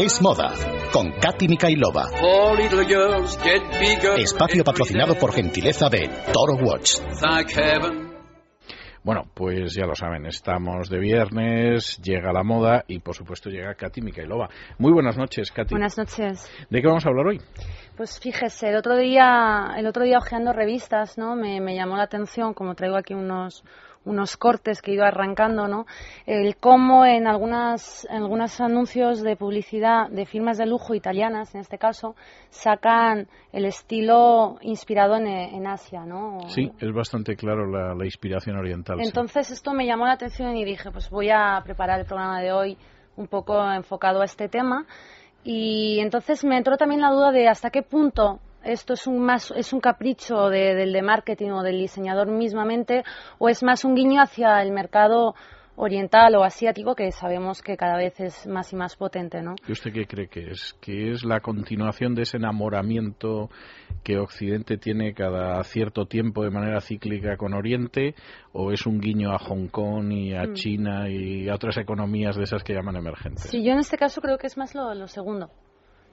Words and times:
Es 0.00 0.20
moda 0.20 0.52
con 0.92 1.12
Katy 1.12 1.46
Mikailova. 1.46 2.08
Espacio 4.16 4.64
patrocinado 4.64 5.14
por 5.14 5.32
gentileza 5.32 5.88
de 5.88 6.10
Toro 6.32 6.54
Watch. 6.54 6.98
Bueno, 9.04 9.22
pues 9.34 9.72
ya 9.76 9.86
lo 9.86 9.94
saben, 9.94 10.26
estamos 10.26 10.90
de 10.90 10.98
viernes, 10.98 11.96
llega 12.02 12.32
la 12.32 12.42
moda 12.42 12.82
y 12.88 12.98
por 12.98 13.14
supuesto 13.14 13.50
llega 13.50 13.76
Katy 13.76 14.00
Mikailova. 14.00 14.48
Muy 14.78 14.90
buenas 14.90 15.16
noches, 15.16 15.52
Katy. 15.52 15.74
Buenas 15.74 15.96
noches. 15.96 16.50
¿De 16.68 16.82
qué 16.82 16.88
vamos 16.88 17.06
a 17.06 17.10
hablar 17.10 17.28
hoy? 17.28 17.40
Pues 17.96 18.18
fíjese, 18.18 18.70
el 18.70 18.74
otro 18.74 18.96
día, 18.96 19.74
el 19.76 19.86
otro 19.86 20.02
día 20.02 20.18
hojeando 20.18 20.52
revistas, 20.52 21.16
¿no? 21.18 21.36
Me, 21.36 21.60
me 21.60 21.76
llamó 21.76 21.96
la 21.96 22.02
atención, 22.02 22.52
como 22.52 22.74
traigo 22.74 22.96
aquí 22.96 23.14
unos, 23.14 23.62
unos 24.06 24.36
cortes 24.36 24.80
que 24.80 24.92
ido 24.92 25.04
arrancando, 25.04 25.68
¿no? 25.68 25.84
El 26.24 26.56
cómo 26.56 27.04
en 27.04 27.26
algunas, 27.26 28.06
en 28.08 28.22
algunos 28.22 28.60
anuncios 28.60 29.22
de 29.22 29.36
publicidad 29.36 30.08
de 30.08 30.24
firmas 30.24 30.56
de 30.56 30.66
lujo 30.66 30.94
italianas, 30.94 31.54
en 31.54 31.60
este 31.60 31.76
caso, 31.76 32.16
sacan 32.48 33.28
el 33.52 33.66
estilo 33.66 34.56
inspirado 34.62 35.16
en, 35.16 35.26
en 35.26 35.66
Asia, 35.66 36.04
¿no? 36.04 36.38
Sí, 36.48 36.70
es 36.78 36.92
bastante 36.94 37.36
claro 37.36 37.66
la, 37.66 37.94
la 37.94 38.04
inspiración 38.04 38.56
oriental. 38.56 38.96
sí. 38.98 39.06
Entonces 39.06 39.50
esto 39.50 39.72
me 39.72 39.86
llamó 39.86 40.06
la 40.06 40.12
atención 40.12 40.56
y 40.56 40.64
dije, 40.64 40.90
pues 40.90 41.10
voy 41.10 41.30
a 41.30 41.60
preparar 41.64 42.00
el 42.00 42.06
programa 42.06 42.40
de 42.40 42.52
hoy 42.52 42.78
un 43.16 43.26
poco 43.26 43.60
enfocado 43.72 44.22
a 44.22 44.24
este 44.24 44.48
tema. 44.48 44.86
Y 45.42 46.00
entonces 46.00 46.44
me 46.44 46.56
entró 46.56 46.76
también 46.76 47.00
la 47.00 47.10
duda 47.10 47.30
de 47.30 47.48
hasta 47.48 47.70
qué 47.70 47.82
punto 47.82 48.40
esto 48.66 48.94
es 48.94 49.06
un 49.06 49.20
más 49.20 49.50
es 49.56 49.72
un 49.72 49.80
capricho 49.80 50.48
de- 50.48 50.74
del 50.74 50.92
de 50.92 51.02
marketing 51.02 51.50
o 51.50 51.62
del 51.62 51.78
diseñador 51.78 52.28
mismamente 52.28 53.04
o 53.38 53.48
es 53.48 53.62
más 53.62 53.84
un 53.84 53.94
guiño 53.94 54.20
hacia 54.20 54.60
el 54.62 54.72
mercado 54.72 55.34
oriental 55.78 56.34
o 56.36 56.42
asiático 56.42 56.94
que 56.94 57.12
sabemos 57.12 57.60
que 57.60 57.76
cada 57.76 57.98
vez 57.98 58.18
es 58.18 58.46
más 58.46 58.72
y 58.72 58.76
más 58.76 58.96
potente, 58.96 59.42
¿no? 59.42 59.56
¿Y 59.68 59.72
usted 59.72 59.92
qué 59.92 60.06
cree 60.06 60.26
que 60.28 60.50
es? 60.50 60.74
¿Que 60.80 61.10
es 61.10 61.22
la 61.22 61.40
continuación 61.40 62.14
de 62.14 62.22
ese 62.22 62.38
enamoramiento 62.38 63.50
que 64.02 64.16
Occidente 64.16 64.78
tiene 64.78 65.12
cada 65.12 65.62
cierto 65.64 66.06
tiempo 66.06 66.44
de 66.44 66.50
manera 66.50 66.80
cíclica 66.80 67.36
con 67.36 67.52
Oriente? 67.52 68.14
¿O 68.54 68.72
es 68.72 68.86
un 68.86 69.00
guiño 69.00 69.32
a 69.32 69.38
Hong 69.38 69.68
Kong 69.68 70.10
y 70.12 70.32
a 70.34 70.50
China 70.54 71.10
y 71.10 71.46
a 71.50 71.54
otras 71.54 71.76
economías 71.76 72.36
de 72.36 72.44
esas 72.44 72.64
que 72.64 72.72
llaman 72.72 72.96
emergentes? 72.96 73.50
Sí, 73.50 73.62
yo 73.62 73.72
en 73.72 73.78
este 73.80 73.98
caso 73.98 74.22
creo 74.22 74.38
que 74.38 74.46
es 74.46 74.56
más 74.56 74.74
lo, 74.74 74.94
lo 74.94 75.08
segundo. 75.08 75.50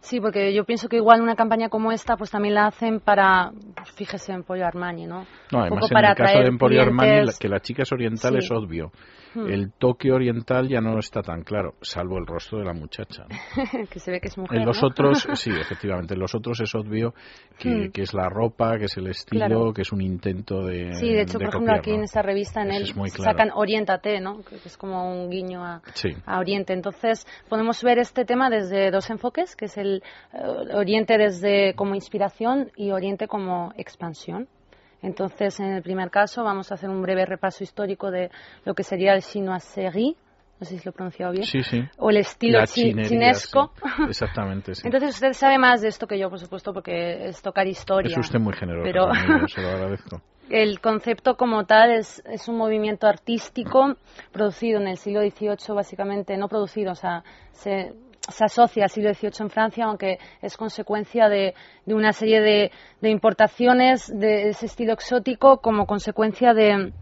Sí, 0.03 0.19
porque 0.19 0.53
yo 0.53 0.65
pienso 0.65 0.89
que 0.89 0.97
igual 0.97 1.21
una 1.21 1.35
campaña 1.35 1.69
como 1.69 1.91
esta, 1.91 2.17
pues 2.17 2.29
también 2.29 2.55
la 2.55 2.67
hacen 2.67 2.99
para, 2.99 3.51
pues, 3.75 3.91
fíjese 3.95 4.33
en 4.33 4.43
Pollo 4.43 4.65
Armani, 4.65 5.05
¿no? 5.05 5.25
No, 5.51 5.59
Un 5.59 5.61
además 5.61 5.69
poco 5.79 5.85
en 5.87 5.93
para 5.93 6.09
el 6.11 6.15
caso 6.17 6.39
de 6.39 6.45
Emporio 6.47 6.81
Armani, 6.81 7.25
la- 7.25 7.33
que 7.39 7.47
la 7.47 7.59
chica 7.61 7.83
es 7.83 7.91
oriental 7.91 8.33
Sí. 8.33 8.37
es 8.39 8.51
obvio. 8.51 8.91
Hmm. 9.35 9.47
El 9.47 9.71
toque 9.71 10.11
oriental 10.11 10.67
ya 10.69 10.79
no 10.79 10.99
está 10.99 11.23
tan 11.23 11.41
claro, 11.41 11.73
salvo 11.81 12.19
el 12.19 12.27
rostro 12.27 12.59
de 12.59 12.65
la 12.65 12.73
muchacha. 12.73 13.23
¿no? 13.27 13.29
que 13.89 13.97
se 13.99 14.11
ve 14.11 14.19
que 14.19 14.27
es 14.27 14.37
mujer, 14.37 14.59
En 14.59 14.65
los 14.67 14.79
¿no? 14.79 14.89
otros, 14.89 15.25
sí, 15.33 15.49
efectivamente, 15.49 16.13
en 16.13 16.19
los 16.19 16.35
otros 16.35 16.59
es 16.61 16.75
obvio 16.75 17.15
que, 17.57 17.69
Hmm. 17.87 17.91
que 17.91 18.01
es 18.03 18.13
la 18.13 18.29
ropa, 18.29 18.77
que 18.77 18.85
es 18.85 18.97
el 18.97 19.07
estilo, 19.07 19.45
Claro. 19.47 19.73
que 19.73 19.81
es 19.81 19.91
un 19.91 20.01
intento 20.01 20.63
de. 20.65 20.93
Sí, 20.95 21.11
de 21.11 21.21
hecho, 21.21 21.39
por 21.39 21.47
ejemplo, 21.47 21.73
aquí 21.73 21.91
en 21.91 22.03
esta 22.03 22.21
revista 22.21 22.61
en 22.61 22.71
él 22.71 22.91
claro. 22.93 23.09
sacan 23.23 23.49
Oriéntate, 23.55 24.19
¿no? 24.19 24.43
Que 24.43 24.55
es 24.57 24.77
como 24.77 25.11
un 25.11 25.29
guiño 25.31 25.63
a, 25.65 25.81
Sí. 25.93 26.09
a 26.27 26.39
Oriente. 26.39 26.73
Entonces, 26.73 27.25
podemos 27.49 27.81
ver 27.83 27.97
este 27.99 28.25
tema 28.25 28.49
desde 28.51 28.91
dos 28.91 29.09
enfoques, 29.09 29.55
que 29.55 29.65
es 29.65 29.77
el 29.77 29.92
eh, 30.33 30.37
Oriente 30.75 31.17
desde 31.17 31.73
como 31.75 31.93
inspiración 31.95 32.71
y 32.75 32.91
Oriente 32.91 33.27
como 33.27 33.73
expansión. 33.77 34.47
Entonces, 35.01 35.59
en 35.59 35.73
el 35.73 35.83
primer 35.83 36.09
caso, 36.09 36.43
vamos 36.43 36.71
a 36.71 36.75
hacer 36.75 36.89
un 36.89 37.01
breve 37.01 37.25
repaso 37.25 37.63
histórico 37.63 38.09
de 38.09 38.31
lo 38.63 38.73
que 38.73 38.83
sería 38.83 39.13
el 39.13 39.21
chinoiserie, 39.21 40.15
no 40.59 40.65
sé 40.65 40.77
si 40.77 40.85
lo 40.85 40.91
he 40.91 40.93
pronunciado 40.93 41.33
bien, 41.33 41.43
Sí, 41.43 41.61
sí. 41.61 41.81
o 41.97 42.09
el 42.09 42.17
estilo 42.17 42.65
chinería, 42.65 43.09
chinesco. 43.09 43.73
sí. 43.97 44.03
Exactamente, 44.07 44.75
sí. 44.75 44.81
Entonces, 44.85 45.15
usted 45.15 45.33
sabe 45.33 45.57
más 45.57 45.81
de 45.81 45.89
esto 45.89 46.07
que 46.07 46.17
yo, 46.17 46.29
por 46.29 46.39
supuesto, 46.39 46.71
porque 46.73 47.27
es 47.27 47.41
tocar 47.41 47.67
historia. 47.67 48.11
es 48.17 48.17
usted 48.25 48.39
muy 48.39 48.53
generoso, 48.53 48.83
Pero- 48.85 49.07
conmigo, 49.07 49.47
se 49.53 49.61
lo 49.61 49.67
agradezco. 49.69 50.21
El 50.49 50.79
concepto 50.81 51.35
como 51.35 51.65
tal 51.65 51.91
es, 51.91 52.21
es 52.25 52.47
un 52.47 52.57
movimiento 52.57 53.07
artístico 53.07 53.95
producido 54.31 54.79
en 54.79 54.87
el 54.87 54.97
siglo 54.97 55.21
XVIII, 55.21 55.73
básicamente, 55.75 56.37
no 56.37 56.47
producido, 56.47 56.91
o 56.91 56.95
sea, 56.95 57.23
se, 57.51 57.93
se 58.29 58.45
asocia 58.45 58.83
al 58.83 58.89
siglo 58.89 59.13
XVIII 59.13 59.31
en 59.39 59.49
Francia, 59.49 59.85
aunque 59.85 60.17
es 60.41 60.55
consecuencia 60.55 61.27
de, 61.27 61.53
de 61.85 61.93
una 61.93 62.13
serie 62.13 62.41
de, 62.41 62.71
de 63.01 63.09
importaciones 63.09 64.07
de 64.07 64.49
ese 64.49 64.67
estilo 64.67 64.93
exótico 64.93 65.57
como 65.57 65.85
consecuencia 65.85 66.53
de, 66.53 66.93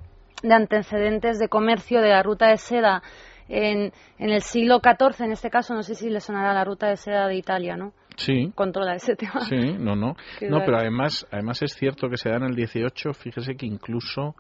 de 0.42 0.54
antecedentes 0.54 1.38
de 1.40 1.48
comercio 1.48 2.02
de 2.02 2.10
la 2.10 2.24
ruta 2.24 2.50
de 2.50 2.58
seda 2.58 3.04
en, 3.48 3.92
en 4.18 4.30
el 4.30 4.42
siglo 4.42 4.80
XIV, 4.80 5.26
en 5.26 5.32
este 5.34 5.50
caso, 5.50 5.74
no 5.74 5.84
sé 5.84 5.94
si 5.96 6.10
le 6.10 6.22
sonará 6.22 6.54
la 6.54 6.64
ruta 6.64 6.88
de 6.88 6.96
seda 6.96 7.28
de 7.28 7.36
Italia, 7.36 7.76
¿no? 7.76 7.94
Sí. 8.16 8.52
Controla 8.56 8.96
ese 8.96 9.16
tema. 9.16 9.42
Sí, 9.42 9.74
no, 9.78 9.96
no. 9.96 10.16
Qué 10.40 10.50
No, 10.50 10.60
pero 10.66 10.78
además, 10.78 11.28
además 11.32 11.62
es 11.62 11.74
cierto 11.74 12.10
que 12.10 12.18
se 12.18 12.30
da 12.30 12.38
en 12.38 12.44
el 12.44 12.56
18, 12.56 13.14
fíjese 13.14 13.56
que 13.56 13.66
incluso 13.66 14.36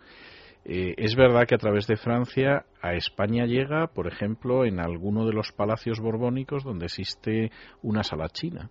eh, 0.65 0.93
es 0.97 1.15
verdad 1.15 1.45
que 1.47 1.55
a 1.55 1.59
través 1.59 1.87
de 1.87 1.97
Francia 1.97 2.65
a 2.81 2.93
España 2.93 3.45
llega, 3.45 3.87
por 3.87 4.07
ejemplo, 4.07 4.65
en 4.65 4.79
alguno 4.79 5.25
de 5.25 5.33
los 5.33 5.51
palacios 5.51 5.99
borbónicos 5.99 6.63
donde 6.63 6.85
existe 6.85 7.51
una 7.81 8.03
sala 8.03 8.29
china. 8.29 8.69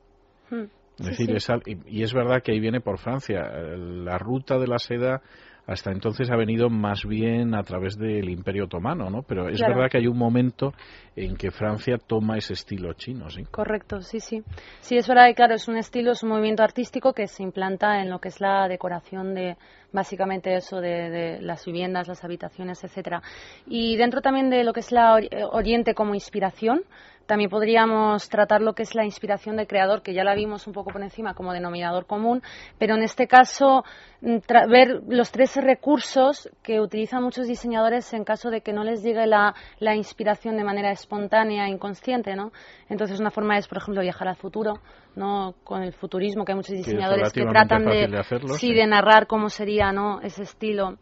Hmm. 0.51 0.65
Es 0.99 1.17
Sí, 1.17 1.27
decir, 1.27 1.41
sí. 1.41 1.53
y, 1.67 2.01
y 2.01 2.03
es 2.03 2.13
verdad 2.13 2.43
que 2.43 2.53
ahí 2.53 2.61
viene 2.61 2.81
por 2.81 2.99
Francia. 2.99 3.41
Eh, 3.55 3.77
La 3.79 4.19
ruta 4.19 4.59
de 4.59 4.67
la 4.67 4.79
seda 4.79 5.23
hasta 5.67 5.93
entonces 5.93 6.29
ha 6.31 6.37
venido 6.37 6.69
más 6.69 7.05
bien 7.07 7.55
a 7.55 7.63
través 7.63 7.97
del 7.97 8.29
Imperio 8.29 8.65
Otomano, 8.65 9.09
¿no? 9.09 9.23
Pero 9.23 9.49
es 9.49 9.59
Claro. 9.59 9.75
verdad 9.75 9.91
que 9.91 9.99
hay 9.99 10.09
un 10.09 10.19
momento 10.19 10.73
en 11.15 11.37
que 11.37 11.51
Francia 11.53 11.97
toma 11.97 12.39
ese 12.39 12.55
estilo 12.55 12.93
chino, 12.95 13.31
¿sí? 13.31 13.45
Correcto, 13.53 14.01
sí, 14.03 14.19
sí. 14.19 14.43
Sí, 14.81 14.97
es 14.97 15.07
verdad 15.07 15.29
que, 15.29 15.35
claro, 15.35 15.55
es 15.55 15.69
un 15.69 15.77
estilo, 15.77 16.11
es 16.13 16.23
un 16.25 16.31
movimiento 16.31 16.65
artístico 16.65 17.13
que 17.13 17.29
se 17.29 17.45
implanta 17.45 18.03
en 18.03 18.11
lo 18.11 18.19
que 18.19 18.29
es 18.29 18.41
la 18.41 18.67
decoración 18.67 19.33
de, 19.35 19.57
básicamente 19.93 20.55
eso, 20.55 20.81
de, 20.81 21.11
de 21.11 21.41
las 21.43 21.65
viviendas, 21.65 22.09
las 22.09 22.25
habitaciones, 22.25 22.83
etcétera. 22.85 23.23
Y 23.67 23.97
dentro 23.97 24.21
también 24.21 24.51
de 24.51 24.65
lo 24.65 24.73
que 24.73 24.81
es 24.81 24.93
la 24.93 25.19
eh, 25.19 25.45
Oriente 25.45 25.95
como 25.95 26.15
inspiración, 26.15 26.83
también 27.31 27.49
podríamos 27.49 28.29
tratar 28.29 28.61
lo 28.61 28.73
que 28.73 28.83
es 28.83 28.97
la 28.97 29.05
inspiración 29.05 29.57
del 29.57 29.69
creador, 29.69 30.03
que 30.03 30.15
ya 30.15 30.25
la 30.25 30.35
vimos 30.35 30.67
un 30.67 30.73
poco 30.73 30.91
por 30.91 31.01
encima 31.01 31.33
como 31.33 31.53
denominador 31.53 32.05
común, 32.05 32.43
pero 32.77 32.97
en 32.97 33.05
este 33.05 33.29
caso 33.29 33.85
mm, 34.21 34.39
ver 34.69 35.03
los 35.07 35.31
tres 35.31 35.55
recursos 35.55 36.51
que 36.61 36.81
utilizan 36.81 37.23
muchos 37.23 37.47
diseñadores 37.47 38.13
en 38.15 38.25
caso 38.25 38.51
de 38.51 38.63
que 38.63 38.73
no 38.73 38.83
les 38.83 39.05
llegue 39.05 39.29
la, 39.29 39.55
la 39.79 39.95
inspiración 39.95 40.57
de 40.57 40.65
manera 40.65 40.91
espontánea, 40.91 41.69
inconsciente, 41.69 42.35
¿no? 42.35 42.51
Entonces 42.89 43.21
una 43.21 43.31
forma 43.31 43.59
es, 43.59 43.69
por 43.69 43.79
ejemplo, 43.79 44.03
viajar 44.03 44.27
al 44.27 44.35
futuro, 44.35 44.81
¿no? 45.17 45.55
Con 45.65 45.83
el 45.83 45.93
futurismo, 45.93 46.45
que 46.45 46.53
hay 46.53 46.57
muchos 46.57 46.73
es 46.73 46.85
diseñadores 46.87 47.33
que, 47.33 47.45
tratan 47.45 47.85
de, 47.85 48.17
hacerlo, 48.19 48.55
sí, 48.55 48.69
sí. 48.69 48.75
de 48.75 48.87
narrar 48.87 49.27
cómo 49.27 49.49
sería, 49.49 49.93
¿no? 49.93 50.21
Ese 50.21 50.43
estilo 50.43 50.97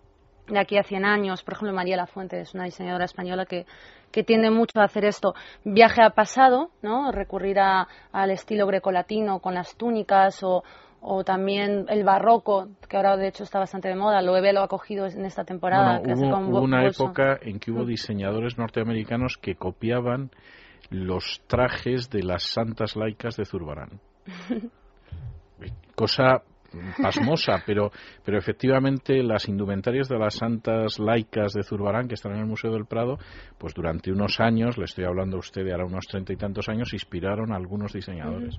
de 0.48 0.58
aquí 0.58 0.78
a 0.78 0.82
100 0.82 1.04
años. 1.04 1.42
Por 1.42 1.54
ejemplo, 1.54 1.74
María 1.74 1.96
Lafuente 1.96 2.40
es 2.40 2.54
una 2.54 2.64
diseñadora 2.64 3.04
española 3.04 3.44
que, 3.44 3.66
que 4.10 4.24
tiende 4.24 4.50
mucho 4.50 4.80
a 4.80 4.84
hacer 4.84 5.04
esto. 5.04 5.34
Viaje 5.64 6.00
al 6.02 6.12
pasado, 6.12 6.70
¿no? 6.82 7.12
Recurrir 7.12 7.58
a- 7.60 7.86
al 8.12 8.30
estilo 8.30 8.66
grecolatino 8.66 9.40
con 9.40 9.52
las 9.54 9.76
túnicas 9.76 10.42
o, 10.42 10.62
o 11.02 11.22
también 11.22 11.84
el 11.88 12.02
barroco, 12.02 12.68
que 12.88 12.96
ahora 12.96 13.16
de 13.18 13.28
hecho 13.28 13.42
está 13.44 13.58
bastante 13.58 13.88
de 13.88 13.94
moda. 13.94 14.22
Loewe 14.22 14.52
lo 14.54 14.62
ha 14.62 14.68
cogido 14.68 15.04
en 15.06 15.26
esta 15.26 15.44
temporada. 15.44 15.98
Bueno, 15.98 16.02
que 16.04 16.12
hace 16.12 16.24
hubo, 16.24 16.30
con 16.32 16.44
hubo 16.46 16.52
Bo- 16.60 16.64
una 16.64 16.86
época 16.86 17.38
en 17.42 17.58
que 17.60 17.70
hubo 17.70 17.84
Mm. 17.84 17.88
diseñadores 17.88 18.56
norteamericanos 18.58 19.36
que 19.40 19.54
copiaban 19.54 20.30
los 20.90 21.42
trajes 21.46 22.10
de 22.10 22.22
las 22.22 22.44
santas 22.44 22.96
laicas 22.96 23.36
de 23.36 23.44
Zurbarán. 23.44 24.00
Cosa 25.94 26.42
pasmosa, 27.00 27.62
pero, 27.66 27.90
pero 28.24 28.38
efectivamente 28.38 29.22
las 29.22 29.48
indumentarias 29.48 30.08
de 30.08 30.18
las 30.18 30.34
santas 30.34 30.98
laicas 30.98 31.52
de 31.52 31.62
Zurbarán 31.62 32.08
que 32.08 32.14
están 32.14 32.32
en 32.32 32.40
el 32.40 32.46
Museo 32.46 32.72
del 32.72 32.86
Prado, 32.86 33.18
pues 33.56 33.74
durante 33.74 34.12
unos 34.12 34.38
años, 34.40 34.76
le 34.76 34.84
estoy 34.84 35.04
hablando 35.04 35.36
a 35.36 35.40
usted 35.40 35.64
de 35.64 35.72
ahora 35.72 35.86
unos 35.86 36.06
treinta 36.06 36.32
y 36.32 36.36
tantos 36.36 36.68
años, 36.68 36.92
inspiraron 36.92 37.52
a 37.52 37.56
algunos 37.56 37.92
diseñadores. 37.92 38.58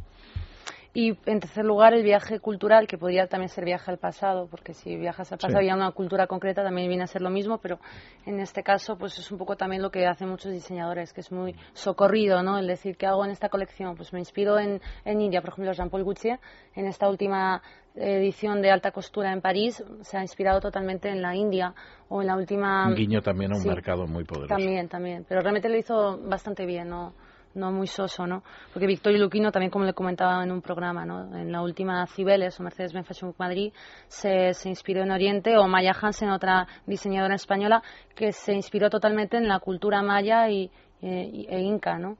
Y 0.92 1.16
en 1.28 1.40
tercer 1.40 1.66
lugar, 1.66 1.94
el 1.94 2.04
viaje 2.04 2.40
cultural, 2.40 2.88
que 2.88 2.98
podría 2.98 3.28
también 3.28 3.50
ser 3.50 3.64
viaje 3.64 3.92
al 3.92 4.00
pasado, 4.00 4.48
porque 4.50 4.74
si 4.74 4.96
viajas 4.98 5.32
al 5.32 5.38
pasado 5.38 5.60
Sí. 5.60 5.68
y 5.68 5.70
a 5.70 5.76
una 5.76 5.92
cultura 5.92 6.26
concreta 6.26 6.64
también 6.64 6.88
viene 6.88 7.04
a 7.04 7.08
ser 7.08 7.22
lo 7.22 7.30
mismo, 7.30 7.60
pero 7.60 7.80
en 8.26 8.40
este 8.40 8.64
caso 8.64 8.98
pues 8.98 9.18
es 9.20 9.32
un 9.32 9.38
poco 9.38 9.56
también 9.56 9.84
lo 9.84 9.92
que 9.92 10.08
hacen 10.08 10.30
muchos 10.30 10.52
diseñadores, 10.52 11.14
que 11.14 11.22
es 11.22 11.32
muy 11.32 11.56
socorrido, 11.74 12.42
¿no? 12.42 12.58
El 12.58 12.66
decir, 12.66 12.98
¿qué 12.98 13.06
hago 13.06 13.24
en 13.24 13.30
esta 13.32 13.50
colección? 13.50 13.96
Pues 13.96 14.12
me 14.14 14.20
inspiro 14.20 14.58
en, 14.58 14.82
en 15.06 15.22
India, 15.22 15.42
por 15.42 15.52
ejemplo, 15.52 15.74
Jean-Paul 15.74 16.04
Gaultier, 16.04 16.40
en 16.76 16.88
esta 16.88 17.08
última 17.08 17.62
edición 17.96 18.62
de 18.62 18.72
alta 18.72 18.92
costura 18.92 19.32
en 19.32 19.42
París, 19.42 19.84
se 20.02 20.18
ha 20.18 20.22
inspirado 20.22 20.60
totalmente 20.60 21.10
en 21.10 21.22
la 21.22 21.36
India 21.36 21.74
o 22.08 22.22
en 22.22 22.28
la 22.28 22.36
última... 22.36 22.88
Un 22.88 22.96
guiño 22.96 23.22
también 23.22 23.52
a 23.54 23.58
un 23.58 23.62
sí. 23.62 23.68
mercado 23.70 24.08
muy 24.08 24.24
poderoso. 24.24 24.56
También, 24.56 24.88
también. 24.88 25.26
Pero 25.28 25.42
realmente 25.42 25.70
lo 25.70 25.78
hizo 25.78 26.18
bastante 26.24 26.66
bien, 26.66 26.90
¿no? 26.90 27.14
No 27.56 27.72
muy 27.72 27.88
soso, 27.88 28.28
¿no? 28.28 28.44
Porque 28.74 28.88
Victorio 28.88 29.20
Luquino, 29.20 29.52
también 29.52 29.72
como 29.72 29.86
le 29.86 29.94
comentaba 29.94 30.44
en 30.44 30.52
un 30.52 30.62
programa, 30.62 31.06
¿no? 31.06 31.36
En 31.36 31.52
la 31.52 31.62
última 31.62 32.06
Cibeles 32.08 32.60
o 32.60 32.64
Mercedes-Benz 32.64 33.10
Madrid 33.38 33.74
se, 34.08 34.54
se 34.54 34.70
inspiró 34.70 35.02
en 35.04 35.12
Oriente 35.12 35.58
o 35.58 35.68
Maya 35.68 35.96
Hansen, 36.00 36.30
otra 36.30 36.68
diseñadora 36.86 37.36
española, 37.36 37.82
que 38.16 38.32
se 38.32 38.54
inspiró 38.54 38.90
totalmente 38.90 39.38
en 39.38 39.48
la 39.48 39.60
cultura 39.60 40.02
maya 40.02 40.50
y, 40.50 40.72
e, 41.02 41.46
e 41.50 41.60
Inca, 41.60 41.98
¿no? 41.98 42.18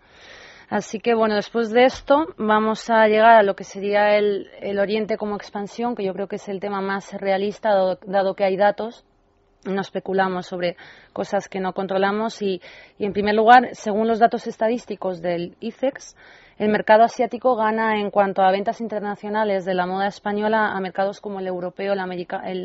Así 0.70 1.00
que 1.00 1.16
bueno, 1.16 1.36
después 1.36 1.72
de 1.72 1.86
esto 1.86 2.28
vamos 2.38 2.92
a 2.92 3.08
llegar 3.08 3.40
a 3.40 3.44
lo 3.44 3.56
que 3.56 3.64
sería 3.64 4.16
el, 4.16 4.78
Oriente 4.80 5.18
como 5.18 5.36
expansión, 5.36 5.96
que 5.96 6.04
yo 6.04 6.14
creo 6.14 6.28
que 6.28 6.36
es 6.36 6.48
el 6.48 6.60
tema 6.60 6.80
más 6.80 7.12
realista, 7.14 7.72
dado, 8.06 8.36
que 8.36 8.44
hay 8.44 8.56
datos 8.56 9.04
no 9.66 9.82
especulamos 9.82 10.48
sobre 10.48 10.78
cosas 11.14 11.50
que 11.50 11.60
no 11.60 11.74
controlamos 11.74 12.42
y, 12.42 12.62
en 12.98 13.14
primer 13.14 13.36
lugar, 13.36 13.70
según 13.74 14.08
los 14.08 14.20
datos 14.20 14.48
estadísticos 14.48 15.22
del 15.22 15.56
ICEX, 15.60 16.16
el 16.58 16.70
mercado 16.70 17.04
asiático 17.04 17.56
gana 17.56 18.00
en 18.00 18.12
cuanto 18.12 18.42
a 18.42 18.52
ventas 18.52 18.82
internacionales 18.82 19.66
de 19.66 19.74
la 19.74 19.86
moda 19.86 20.08
española 20.08 20.72
a 20.72 20.80
mercados 20.82 21.22
como 21.22 21.40
el 21.40 21.48
europeo, 21.48 21.94
el, 21.94 22.00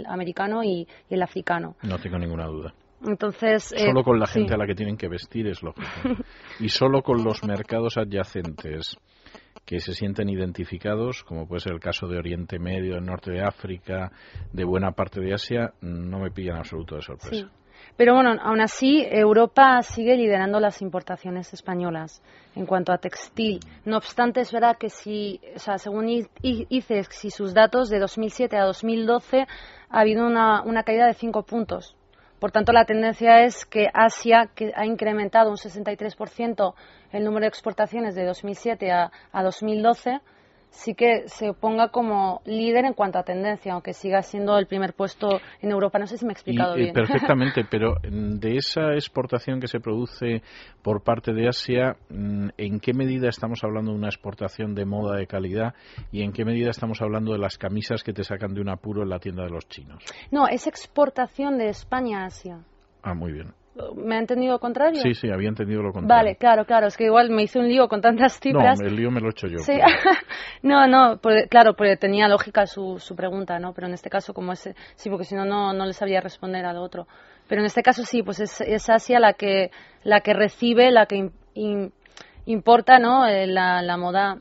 americano 0.06 0.64
y, 0.64 0.88
el 1.10 1.22
africano. 1.22 1.76
No 1.82 1.98
tengo 1.98 2.18
ninguna 2.18 2.46
duda. 2.46 2.74
Entonces, 3.06 3.72
eh, 3.72 3.86
solo 3.86 4.02
con 4.02 4.18
la 4.18 4.26
gente 4.26 4.54
a 4.54 4.56
la 4.56 4.66
que 4.66 4.74
tienen 4.74 4.96
que 4.96 5.08
vestir 5.08 5.46
es 5.46 5.62
lógico. 5.62 5.86
y 6.58 6.68
solo 6.70 7.02
con 7.02 7.22
los 7.22 7.44
mercados 7.44 7.96
adyacentes 7.96 8.96
que 9.64 9.80
se 9.80 9.94
sienten 9.94 10.28
identificados, 10.28 11.24
como 11.24 11.46
puede 11.46 11.60
ser 11.60 11.72
el 11.72 11.80
caso 11.80 12.06
de 12.06 12.18
Oriente 12.18 12.58
Medio, 12.58 12.94
del 12.94 13.04
norte 13.04 13.32
de 13.32 13.42
África, 13.42 14.12
de 14.52 14.64
buena 14.64 14.92
parte 14.92 15.20
de 15.20 15.34
Asia, 15.34 15.72
no 15.80 16.18
me 16.18 16.30
pillan 16.30 16.58
absoluto 16.58 16.96
de 16.96 17.02
sorpresa. 17.02 17.50
Pero 17.96 18.14
bueno, 18.14 18.34
aún 18.40 18.60
así, 18.60 19.06
Europa 19.08 19.80
sigue 19.82 20.16
liderando 20.16 20.58
las 20.58 20.82
importaciones 20.82 21.52
españolas 21.52 22.22
en 22.56 22.66
cuanto 22.66 22.92
a 22.92 22.98
textil. 22.98 23.60
No 23.84 23.96
obstante, 23.96 24.40
es 24.40 24.52
verdad 24.52 24.76
que 24.78 24.90
si, 24.90 25.40
o 25.54 25.58
sea, 25.58 25.78
según 25.78 26.08
ICEX 26.42 27.24
y 27.24 27.30
sus 27.30 27.54
datos, 27.54 27.90
de 27.90 28.00
2007 28.00 28.56
a 28.56 28.64
2012 28.64 29.46
ha 29.90 30.00
habido 30.00 30.26
una, 30.26 30.62
una 30.62 30.82
caída 30.82 31.06
de 31.06 31.14
cinco 31.14 31.44
puntos 31.44 31.96
por 32.44 32.52
tanto, 32.52 32.72
la 32.72 32.84
tendencia 32.84 33.42
es 33.42 33.64
que 33.64 33.88
Asia, 33.94 34.50
que 34.54 34.70
ha 34.76 34.84
incrementado 34.84 35.48
un 35.48 35.56
63% 35.56 36.74
el 37.12 37.24
número 37.24 37.44
de 37.44 37.48
exportaciones 37.48 38.14
de 38.14 38.26
2007 38.26 38.92
a, 38.92 39.10
a 39.32 39.42
2012, 39.42 40.20
sí 40.74 40.94
que 40.94 41.28
se 41.28 41.52
ponga 41.54 41.88
como 41.88 42.42
líder 42.44 42.84
en 42.84 42.94
cuanto 42.94 43.18
a 43.18 43.22
tendencia, 43.22 43.72
aunque 43.72 43.94
siga 43.94 44.22
siendo 44.22 44.58
el 44.58 44.66
primer 44.66 44.92
puesto 44.92 45.40
en 45.62 45.70
Europa. 45.70 45.98
No 45.98 46.06
sé 46.06 46.18
si 46.18 46.26
me 46.26 46.32
he 46.32 46.34
explicado 46.34 46.74
eh, 46.74 46.82
bien. 46.82 46.92
perfectamente, 46.92 47.64
pero 47.70 47.94
mm, 47.94 48.38
de 48.38 48.56
esa 48.56 48.92
exportación 48.94 49.60
que 49.60 49.68
se 49.68 49.80
produce 49.80 50.42
por 50.82 51.02
parte 51.02 51.32
de 51.32 51.48
Asia, 51.48 51.96
mm, 52.10 52.48
¿en 52.58 52.80
qué 52.80 52.92
medida 52.92 53.28
estamos 53.28 53.62
hablando 53.62 53.92
de 53.92 53.98
una 53.98 54.08
exportación 54.08 54.74
de 54.74 54.84
moda 54.84 55.16
de 55.16 55.26
calidad 55.26 55.74
y 56.10 56.22
en 56.22 56.32
qué 56.32 56.44
medida 56.44 56.70
estamos 56.70 57.00
hablando 57.00 57.32
de 57.32 57.38
las 57.38 57.56
camisas 57.56 58.02
que 58.02 58.12
te 58.12 58.24
sacan 58.24 58.54
de 58.54 58.60
un 58.60 58.68
apuro 58.68 59.02
en 59.02 59.10
la 59.10 59.20
tienda 59.20 59.44
de 59.44 59.50
los 59.50 59.68
chinos? 59.68 60.02
No, 60.30 60.48
es 60.48 60.66
exportación 60.66 61.56
de 61.56 61.68
España 61.68 62.24
a 62.24 62.26
Asia. 62.26 62.64
Ah, 63.02 63.14
muy 63.14 63.32
bien. 63.32 63.54
¿Me 63.96 64.14
ha 64.14 64.18
entendido 64.20 64.52
lo 64.52 64.60
contrario? 64.60 65.00
Sí, 65.00 65.14
sí, 65.14 65.28
había 65.30 65.48
entendido 65.48 65.82
lo 65.82 65.92
contrario. 65.92 66.08
Vale, 66.08 66.36
claro, 66.36 66.64
claro. 66.64 66.86
Es 66.86 66.96
que 66.96 67.04
igual 67.04 67.30
me 67.30 67.42
hice 67.42 67.58
un 67.58 67.68
lío 67.68 67.88
con 67.88 68.00
tantas 68.00 68.38
cifras. 68.38 68.80
No, 68.80 68.86
el 68.86 68.94
lío 68.94 69.10
me 69.10 69.20
lo 69.20 69.26
he 69.26 69.30
hecho 69.30 69.48
yo. 69.48 69.58
Sí. 69.58 69.72
no, 70.62 70.86
no, 70.86 71.20
claro, 71.50 71.74
porque 71.74 71.96
tenía 71.96 72.28
lógica 72.28 72.66
su, 72.66 72.98
su 73.00 73.16
pregunta, 73.16 73.58
¿no? 73.58 73.72
Pero 73.72 73.88
en 73.88 73.94
este 73.94 74.10
caso, 74.10 74.32
como 74.32 74.52
es. 74.52 74.70
Sí, 74.94 75.10
porque 75.10 75.24
si 75.24 75.34
no, 75.34 75.44
no 75.44 75.86
les 75.86 75.96
sabría 75.96 76.20
responder 76.20 76.64
a 76.64 76.72
lo 76.72 76.82
otro. 76.82 77.08
Pero 77.48 77.62
en 77.62 77.66
este 77.66 77.82
caso 77.82 78.04
sí, 78.04 78.22
pues 78.22 78.40
es, 78.40 78.60
es 78.60 78.88
Asia 78.88 79.18
la 79.18 79.32
que, 79.32 79.70
la 80.02 80.20
que 80.20 80.34
recibe, 80.34 80.90
la 80.90 81.06
que 81.06 81.30
importa, 82.46 82.98
¿no? 82.98 83.26
Eh, 83.26 83.46
la, 83.46 83.82
la 83.82 83.96
moda 83.96 84.38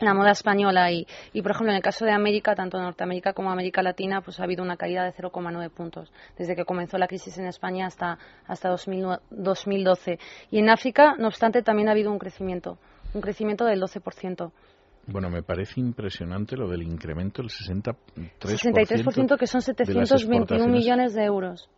la 0.00 0.14
moda 0.14 0.32
española 0.32 0.90
y, 0.90 1.06
y, 1.32 1.42
por 1.42 1.52
ejemplo, 1.52 1.70
en 1.70 1.76
el 1.76 1.82
caso 1.82 2.04
de 2.04 2.12
América, 2.12 2.54
tanto 2.54 2.78
Norteamérica 2.78 3.32
como 3.32 3.50
América 3.50 3.82
Latina, 3.82 4.20
pues 4.20 4.40
ha 4.40 4.44
habido 4.44 4.62
una 4.62 4.76
caída 4.76 5.04
de 5.04 5.12
0,9 5.12 5.70
puntos 5.70 6.12
desde 6.38 6.54
que 6.54 6.64
comenzó 6.64 6.98
la 6.98 7.08
crisis 7.08 7.38
en 7.38 7.46
España 7.46 7.86
hasta, 7.86 8.18
hasta 8.46 8.68
2012. 8.68 10.18
Y 10.50 10.58
en 10.58 10.70
África, 10.70 11.14
no 11.18 11.28
obstante, 11.28 11.62
también 11.62 11.88
ha 11.88 11.92
habido 11.92 12.10
un 12.10 12.18
crecimiento, 12.18 12.78
un 13.14 13.20
crecimiento 13.20 13.64
del 13.64 13.80
12%. 13.80 14.50
Bueno, 15.08 15.30
me 15.30 15.42
parece 15.42 15.80
impresionante 15.80 16.56
lo 16.56 16.68
del 16.68 16.82
incremento 16.82 17.40
del 17.40 17.50
63%. 17.50 17.94
63% 18.40 19.38
que 19.38 19.46
son 19.46 19.62
721 19.62 20.66
millones 20.66 21.14
de 21.14 21.24
euros. 21.24 21.70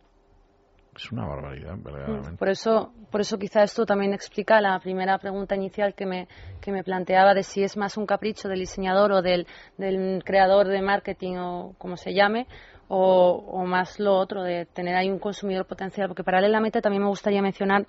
Es 1.01 1.13
una 1.13 1.25
barbaridad, 1.25 1.75
verdaderamente. 1.77 2.37
Por 2.37 2.49
eso, 2.49 2.91
por 3.09 3.21
eso 3.21 3.39
quizá 3.39 3.63
esto 3.63 3.85
también 3.85 4.13
explica 4.13 4.59
la 4.59 4.77
primera 4.79 5.17
pregunta 5.17 5.55
inicial 5.55 5.93
que 5.95 6.05
me, 6.05 6.27
que 6.59 6.73
me 6.73 6.83
planteaba 6.83 7.33
de 7.33 7.43
si 7.43 7.63
es 7.63 7.77
más 7.77 7.95
un 7.95 8.05
capricho 8.05 8.49
del 8.49 8.59
diseñador 8.59 9.13
o 9.13 9.21
del, 9.21 9.47
del 9.77 10.21
creador 10.25 10.67
de 10.67 10.81
marketing 10.81 11.37
o 11.37 11.73
como 11.77 11.95
se 11.95 12.13
llame, 12.13 12.47
o, 12.89 13.31
o, 13.31 13.65
más 13.65 13.97
lo 13.97 14.13
otro, 14.17 14.43
de 14.43 14.65
tener 14.65 14.97
ahí 14.97 15.09
un 15.09 15.19
consumidor 15.19 15.65
potencial. 15.65 16.09
Porque 16.09 16.25
paralelamente 16.25 16.81
también 16.81 17.03
me 17.03 17.09
gustaría 17.09 17.41
mencionar 17.41 17.85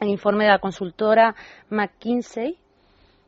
el 0.00 0.08
informe 0.08 0.44
de 0.44 0.50
la 0.50 0.58
consultora 0.58 1.36
McKinsey, 1.70 2.58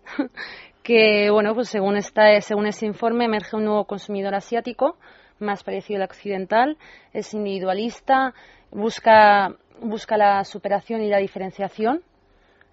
que, 0.82 1.30
bueno, 1.30 1.54
pues 1.54 1.68
según, 1.68 1.96
esta, 1.96 2.40
según 2.40 2.66
ese 2.66 2.84
informe 2.84 3.26
emerge 3.26 3.54
un 3.54 3.64
nuevo 3.64 3.84
consumidor 3.84 4.34
asiático 4.34 4.96
más 5.40 5.64
parecido 5.64 6.02
al 6.02 6.08
occidental, 6.08 6.76
es 7.12 7.34
individualista, 7.34 8.34
busca, 8.70 9.54
busca 9.80 10.16
la 10.16 10.44
superación 10.44 11.02
y 11.02 11.08
la 11.08 11.18
diferenciación 11.18 12.02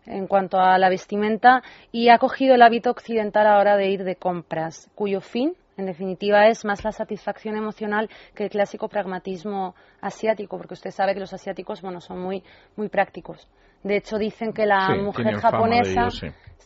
en 0.06 0.28
cuanto 0.28 0.60
a 0.60 0.78
la 0.78 0.90
vestimenta 0.90 1.62
y 1.92 2.10
ha 2.10 2.18
cogido 2.18 2.56
el 2.56 2.62
hábito 2.62 2.90
occidental 2.90 3.46
ahora 3.46 3.76
de 3.76 3.90
ir 3.90 4.04
de 4.04 4.16
compras, 4.16 4.90
cuyo 4.96 5.22
fin, 5.22 5.54
en 5.78 5.86
definitiva, 5.86 6.48
es 6.48 6.66
más 6.66 6.84
la 6.84 6.92
satisfacción 6.92 7.56
emocional 7.56 8.10
que 8.36 8.46
el 8.46 8.50
clásico 8.50 8.90
pragmatismo 8.90 9.76
asiático, 10.02 10.58
porque 10.58 10.74
usted 10.74 10.92
sabe 10.92 11.14
que 11.14 11.20
los 11.20 11.34
asiáticos 11.34 11.82
bueno, 11.82 12.02
son 12.02 12.20
muy, 12.20 12.44
muy 12.76 12.90
prácticos. 12.90 13.48
De 13.84 13.98
hecho, 13.98 14.18
dicen 14.18 14.54
que 14.54 14.66
la 14.66 14.96
mujer 14.96 15.36
japonesa 15.36 16.10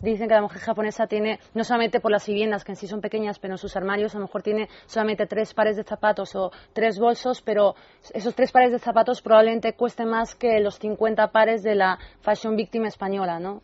dicen 0.01 0.27
que 0.27 0.33
la 0.33 0.41
mujer 0.41 0.61
japonesa 0.61 1.07
tiene, 1.07 1.39
no 1.53 1.63
solamente 1.63 1.99
por 1.99 2.11
las 2.11 2.25
viviendas, 2.25 2.63
que 2.63 2.71
en 2.71 2.75
sí 2.75 2.87
son 2.87 3.01
pequeñas, 3.01 3.37
pero 3.37 3.53
en 3.53 3.57
sus 3.57 3.75
armarios 3.75 4.15
a 4.15 4.17
lo 4.17 4.25
mejor 4.25 4.41
tiene 4.41 4.67
solamente 4.85 5.27
tres 5.27 5.53
pares 5.53 5.77
de 5.77 5.83
zapatos 5.83 6.35
o 6.35 6.51
tres 6.73 6.97
bolsos, 6.99 7.41
pero 7.41 7.75
esos 8.13 8.33
tres 8.33 8.51
pares 8.51 8.71
de 8.71 8.79
zapatos 8.79 9.21
probablemente 9.21 9.73
cuesten 9.73 10.09
más 10.09 10.35
que 10.35 10.59
los 10.59 10.79
50 10.79 11.27
pares 11.31 11.63
de 11.63 11.75
la 11.75 11.99
fashion 12.21 12.55
victim 12.55 12.85
española, 12.85 13.39
¿no? 13.39 13.61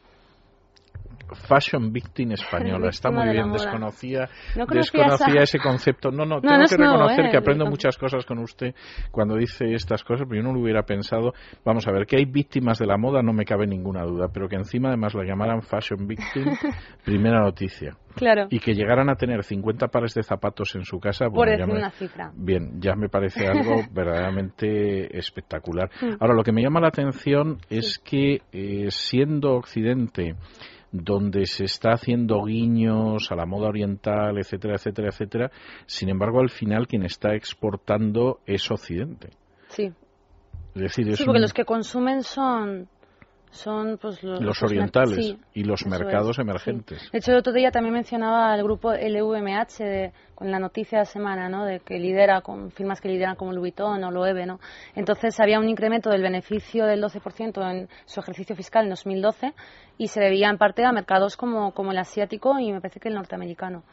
Fashion 1.47 1.91
victim 1.91 2.31
española. 2.31 2.89
Está 2.89 3.11
muy 3.11 3.29
bien, 3.29 3.51
desconocía, 3.51 4.29
desconocía 4.69 5.41
ese 5.41 5.59
concepto. 5.59 6.11
No, 6.11 6.25
no, 6.25 6.41
tengo 6.41 6.63
que 6.69 6.77
reconocer 6.77 7.25
¿eh? 7.25 7.29
que 7.31 7.37
aprendo 7.37 7.65
muchas 7.65 7.97
cosas 7.97 8.25
con 8.25 8.39
usted 8.39 8.73
cuando 9.11 9.35
dice 9.35 9.73
estas 9.73 10.03
cosas, 10.03 10.27
pero 10.29 10.41
yo 10.41 10.47
no 10.47 10.53
lo 10.53 10.61
hubiera 10.61 10.83
pensado. 10.83 11.33
Vamos 11.65 11.87
a 11.87 11.91
ver, 11.91 12.05
que 12.05 12.17
hay 12.17 12.25
víctimas 12.25 12.79
de 12.79 12.85
la 12.85 12.97
moda 12.97 13.21
no 13.21 13.33
me 13.33 13.45
cabe 13.45 13.67
ninguna 13.67 14.03
duda, 14.03 14.27
pero 14.33 14.47
que 14.47 14.55
encima 14.55 14.89
además 14.89 15.13
la 15.13 15.23
llamaran 15.23 15.61
fashion 15.61 16.07
victim, 16.07 16.45
primera 17.05 17.41
noticia. 17.41 17.95
Claro. 18.15 18.47
Y 18.49 18.59
que 18.59 18.73
llegaran 18.73 19.09
a 19.09 19.15
tener 19.15 19.43
50 19.43 19.89
pares 19.89 20.15
de 20.15 20.23
zapatos 20.23 20.75
en 20.75 20.83
su 20.83 20.99
casa. 20.99 21.29
Por 21.29 21.47
una 21.47 21.91
cifra. 21.91 22.31
Bien, 22.35 22.81
ya 22.81 22.95
me 22.95 23.09
parece 23.09 23.45
algo 23.45 23.83
verdaderamente 23.91 25.15
espectacular. 25.17 25.89
Mm. 26.01 26.15
Ahora, 26.19 26.33
lo 26.33 26.43
que 26.43 26.51
me 26.51 26.63
llama 26.63 26.81
la 26.81 26.87
atención 26.87 27.59
es 27.69 27.99
que 27.99 28.41
eh, 28.51 28.87
siendo 28.89 29.53
Occidente 29.53 30.35
donde 31.03 31.45
se 31.45 31.65
está 31.65 31.91
haciendo 31.91 32.43
guiños 32.43 33.31
a 33.31 33.35
la 33.35 33.45
moda 33.45 33.67
oriental, 33.67 34.37
etcétera, 34.37 34.75
etcétera, 34.75 35.09
etcétera. 35.09 35.51
Sin 35.85 36.09
embargo, 36.09 36.39
al 36.39 36.49
final 36.49 36.87
quien 36.87 37.03
está 37.03 37.35
exportando 37.35 38.39
es 38.45 38.69
Occidente. 38.71 39.29
Sí. 39.69 39.91
Es 40.75 40.81
decir, 40.81 41.15
sí, 41.15 41.25
porque 41.25 41.39
los 41.39 41.53
que 41.53 41.65
consumen 41.65 42.23
son 42.23 42.87
son 43.51 43.97
pues 43.97 44.21
los, 44.23 44.61
orientales 44.61 45.35
y 45.53 45.63
los 45.63 45.85
mercados 45.85 46.37
emergentes. 46.39 47.09
De 47.11 47.19
hecho, 47.19 47.31
el 47.31 47.37
otro 47.37 47.53
día 47.53 47.71
también 47.71 47.93
mencionaba 47.93 48.53
el 48.55 48.63
grupo 48.63 48.93
LVMH 48.93 50.11
con 50.35 50.51
la 50.51 50.59
noticia 50.59 50.99
de 50.99 51.05
semana, 51.05 51.49
¿no? 51.49 51.65
De 51.65 51.79
que 51.79 51.97
lidera 51.97 52.41
con 52.41 52.71
firmas 52.71 53.01
que 53.01 53.09
lideran 53.09 53.35
como 53.35 53.51
Louis 53.51 53.73
Vuitton 53.73 54.03
o 54.03 54.11
Loewe, 54.11 54.45
¿no? 54.45 54.59
Entonces 54.95 55.39
había 55.39 55.59
un 55.59 55.69
incremento 55.69 56.09
del 56.09 56.21
beneficio 56.21 56.85
del 56.85 57.01
12% 57.01 57.71
en 57.71 57.89
su 58.05 58.19
ejercicio 58.19 58.55
fiscal 58.55 58.83
en 58.83 58.91
2012 58.91 59.53
y 59.97 60.07
se 60.07 60.19
debía 60.19 60.49
en 60.49 60.57
parte 60.57 60.85
a 60.85 60.91
mercados 60.91 61.37
como, 61.37 61.73
como 61.73 61.91
el 61.91 61.97
asiático 61.97 62.59
y 62.59 62.71
me 62.71 62.81
parece 62.81 62.99
que 62.99 63.09
el 63.09 63.15
norteamericano. 63.15 63.83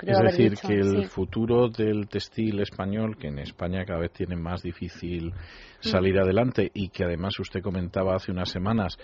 Es 0.00 0.18
decir, 0.18 0.54
que 0.54 0.74
el 0.74 1.06
futuro 1.06 1.68
del 1.68 2.08
textil 2.08 2.60
español, 2.60 3.16
que 3.16 3.28
en 3.28 3.38
España 3.38 3.84
cada 3.84 4.00
vez 4.00 4.12
tiene 4.12 4.36
más 4.36 4.62
difícil 4.62 5.32
salir 5.80 6.18
adelante 6.18 6.70
y 6.74 6.88
que 6.88 7.04
además 7.04 7.38
usted 7.38 7.60
comentaba 7.60 8.14
hace 8.14 8.32
unas 8.32 8.50
semanas 8.50 8.98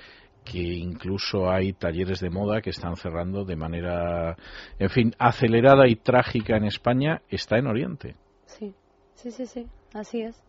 que 0.44 0.58
incluso 0.58 1.50
hay 1.50 1.72
talleres 1.74 2.20
de 2.20 2.30
moda 2.30 2.62
que 2.62 2.70
están 2.70 2.96
cerrando 2.96 3.44
de 3.44 3.56
manera, 3.56 4.36
en 4.78 4.88
fin, 4.88 5.14
acelerada 5.18 5.86
y 5.86 5.96
trágica 5.96 6.56
en 6.56 6.64
España, 6.64 7.20
está 7.28 7.58
en 7.58 7.66
Oriente. 7.66 8.16
Sí, 8.46 8.74
sí, 9.14 9.30
sí, 9.30 9.46
sí, 9.46 9.66
así 9.92 10.22
es. 10.22 10.42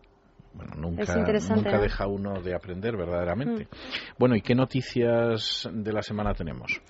Bueno, 0.52 0.74
nunca, 0.76 1.14
nunca 1.54 1.78
deja 1.78 2.06
uno 2.06 2.40
de 2.40 2.54
aprender 2.54 2.96
verdaderamente. 2.96 3.68
Bueno, 4.18 4.34
¿y 4.34 4.42
qué 4.42 4.54
noticias 4.54 5.68
de 5.72 5.92
la 5.92 6.02
semana 6.02 6.34
tenemos? 6.34 6.80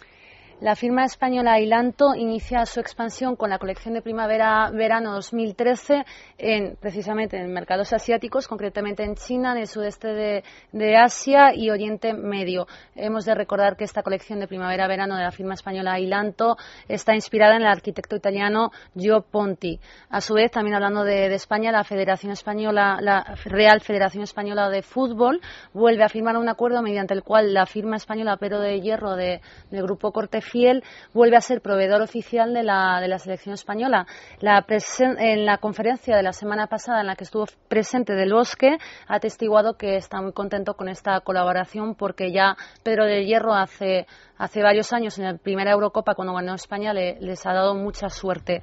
La 0.61 0.76
firma 0.76 1.07
española 1.07 1.59
Ilanto 1.59 2.14
inicia 2.14 2.67
su 2.67 2.81
expansión 2.81 3.35
con 3.35 3.49
la 3.49 3.59
colección 3.59 3.95
de 3.95 4.02
primavera-verano 4.02 5.14
2013 5.14 6.05
en, 6.37 6.76
precisamente 6.76 7.38
en 7.38 7.50
mercados 7.50 7.95
asiáticos, 7.95 8.47
concretamente 8.47 9.02
en 9.02 9.14
China, 9.14 9.52
en 9.52 9.62
el 9.62 9.67
sudeste 9.67 10.09
de, 10.09 10.97
Asia 10.99 11.55
y 11.55 11.71
Oriente 11.71 12.12
Medio. 12.12 12.67
Hemos 12.95 13.25
de 13.25 13.35
recordar 13.35 13.79
que 13.79 13.85
esta 13.85 14.02
colección 14.02 14.38
de 14.38 14.49
primavera-verano 14.49 15.17
de 15.17 15.23
la 15.23 15.31
firma 15.31 15.55
española 15.55 15.99
Ilanto 15.99 16.59
está 16.88 17.14
inspirada 17.14 17.57
en 17.57 17.62
el 17.62 17.69
arquitecto 17.69 18.17
italiano 18.17 18.71
Gio 18.95 19.23
Ponti. 19.23 19.81
A 20.11 20.21
su 20.21 20.35
vez, 20.35 20.50
también 20.50 20.75
hablando 20.75 21.05
de, 21.05 21.35
España, 21.35 21.73
la 21.73 21.85
Federación 21.85 22.33
Española, 22.33 22.99
la 23.00 23.35
Real 23.47 23.81
Federación 23.81 24.25
Española 24.25 24.69
de 24.69 24.83
Fútbol 24.83 25.40
vuelve 25.73 26.05
a 26.05 26.11
firmar 26.11 26.37
un 26.37 26.50
acuerdo 26.50 26.83
mediante 26.83 27.14
el 27.14 27.23
cual 27.23 27.55
la 27.55 27.64
firma 27.64 27.97
española 27.97 28.37
Pero 28.38 28.61
de 28.61 28.79
Hierro 28.83 29.17
del 29.17 29.40
Grupo 29.71 30.12
Corte 30.12 30.43
Fiel 30.50 30.83
vuelve 31.14 31.37
a 31.37 31.40
ser 31.40 31.61
proveedor 31.61 32.02
oficial 32.02 32.52
de 32.52 32.62
la, 32.62 33.00
de 33.00 33.09
la 33.09 33.19
selección 33.19 33.54
española. 33.54 34.07
en 34.40 35.47
la 35.47 35.59
conferencia 35.59 36.16
de 36.16 36.23
la 36.23 36.33
semana 36.33 36.66
pasada 36.66 37.00
en 37.00 37.07
la 37.07 37.16
que 37.16 37.25
estuvo 37.25 37.47
presente 37.69 38.14
Del 38.14 38.33
Bosque, 38.33 38.78
ha 39.07 39.14
atestiguado 39.14 39.76
que 39.76 39.97
está 39.97 40.21
muy 40.21 40.33
contento 40.33 40.75
con 40.75 40.88
esta 40.88 41.21
colaboración 41.21 41.95
porque 41.95 42.33
ya 42.33 42.57
Pedro 42.83 43.07
de 43.07 43.25
Hierro 43.25 43.54
hace, 43.54 44.07
hace 44.37 44.62
varios 44.62 44.92
años, 44.92 45.19
en 45.19 45.25
la 45.25 45.37
primera 45.37 45.73
Eurocopa, 45.73 46.14
cuando 46.14 46.35
ganó 46.35 46.54
España, 46.54 46.92
les 46.92 47.47
ha 47.47 47.52
dado 47.52 47.75
mucha 47.75 48.09
suerte. 48.09 48.62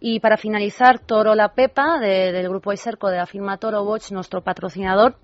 Y 0.00 0.20
para 0.20 0.36
finalizar, 0.36 0.98
Toro 0.98 1.34
La 1.34 1.54
Pepa, 1.54 1.98
del 2.00 2.48
grupo 2.48 2.72
Iserco 2.72 3.08
de 3.08 3.18
la 3.18 3.26
firma 3.26 3.56
Toro 3.58 3.82
Watch, 3.84 4.10
nuestro 4.10 4.42
patrocinador, 4.42 5.16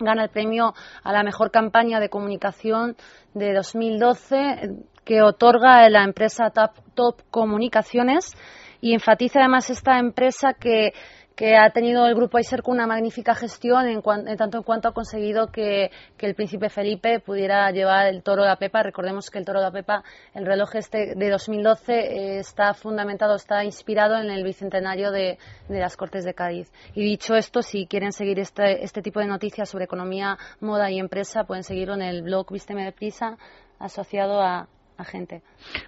gana 0.00 0.24
el 0.24 0.30
premio 0.30 0.74
a 1.02 1.12
la 1.12 1.22
mejor 1.22 1.50
campaña 1.50 2.00
de 2.00 2.08
comunicación 2.08 2.96
de 3.34 3.52
2012 3.52 4.86
que 5.04 5.22
otorga 5.22 5.88
la 5.88 6.04
empresa 6.04 6.50
Top, 6.94 7.22
Comunicaciones 7.30 8.32
y 8.80 8.94
enfatiza 8.94 9.40
además 9.40 9.70
esta 9.70 9.98
empresa 9.98 10.54
que 10.54 10.92
que 11.34 11.56
ha 11.56 11.70
tenido 11.70 12.06
el 12.06 12.14
grupo 12.14 12.38
con 12.62 12.74
una 12.74 12.86
magnífica 12.86 13.34
gestión 13.34 13.86
en, 13.86 14.02
tanto 14.36 14.58
en 14.58 14.62
cuanto 14.62 14.88
ha 14.88 14.92
conseguido 14.92 15.48
que, 15.48 15.90
el 16.18 16.34
príncipe 16.34 16.68
Felipe 16.68 17.18
pudiera 17.18 17.68
llevar 17.72 18.06
el 18.06 18.22
toro 18.22 18.42
de 18.42 18.48
la 18.48 18.56
Pepa. 18.56 18.82
Recordemos 18.82 19.28
que 19.28 19.38
el 19.38 19.44
toro 19.44 19.58
de 19.58 19.66
la 19.66 19.72
Pepa, 19.72 20.04
el 20.34 20.46
reloj 20.46 20.76
este 20.76 21.14
de 21.16 21.30
2012, 21.30 21.92
eh, 21.92 22.38
está 22.38 22.74
fundamentado, 22.74 23.34
está 23.34 23.64
inspirado 23.64 24.16
en 24.18 24.30
el 24.30 24.44
bicentenario 24.44 25.10
de, 25.10 25.38
las 25.68 25.96
Cortes 25.96 26.24
de 26.24 26.34
Cádiz. 26.34 26.70
Y 26.94 27.02
dicho 27.02 27.34
esto, 27.34 27.62
si 27.62 27.86
quieren 27.86 28.12
seguir 28.12 28.38
este, 28.38 28.84
este 28.84 29.02
tipo 29.02 29.18
de 29.18 29.26
noticias 29.26 29.68
sobre 29.68 29.86
economía, 29.86 30.38
moda 30.60 30.90
y 30.90 31.00
empresa, 31.00 31.44
pueden 31.44 31.64
seguirlo 31.64 31.94
en 31.94 32.02
el 32.02 32.22
blog 32.22 32.52
Vísteme 32.52 32.84
de 32.84 32.92
Prisa 32.92 33.36
asociado 33.80 34.40
a, 34.40 34.68
gente. 35.04 35.42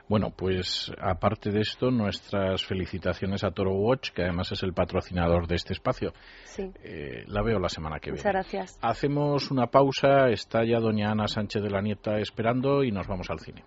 Bueno, 0.08 0.30
pues 0.30 0.92
aparte 1.00 1.50
de 1.50 1.60
esto, 1.60 1.90
nuestras 1.90 2.64
felicitaciones 2.64 3.44
a 3.44 3.50
Toro 3.50 3.72
Watch, 3.72 4.10
que 4.10 4.22
además 4.22 4.50
es 4.52 4.62
el 4.62 4.72
patrocinador 4.72 5.46
de 5.46 5.56
este 5.56 5.72
espacio. 5.72 6.12
Sí. 6.44 6.70
Eh, 6.82 7.24
la 7.26 7.42
veo 7.42 7.58
la 7.58 7.68
semana 7.68 8.00
que 8.00 8.10
viene. 8.10 8.20
Muchas 8.20 8.32
gracias. 8.32 8.78
Hacemos 8.82 9.50
una 9.50 9.66
pausa, 9.66 10.28
está 10.30 10.64
ya 10.64 10.80
doña 10.80 11.10
Ana 11.10 11.28
Sánchez 11.28 11.62
de 11.62 11.70
la 11.70 11.80
Nieta 11.80 12.18
esperando 12.18 12.82
y 12.84 12.90
nos 12.90 13.06
vamos 13.06 13.30
al 13.30 13.40
cine. 13.40 13.64